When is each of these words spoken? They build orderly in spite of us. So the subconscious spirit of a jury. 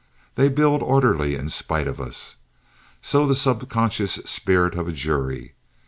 They 0.33 0.49
build 0.49 0.81
orderly 0.81 1.35
in 1.35 1.49
spite 1.49 1.87
of 1.87 2.01
us. 2.01 2.37
So 3.03 3.27
the 3.27 3.35
subconscious 3.35 4.13
spirit 4.25 4.73
of 4.73 4.87
a 4.87 4.91
jury. 4.93 5.53